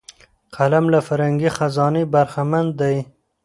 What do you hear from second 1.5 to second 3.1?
خزانې برخمن دی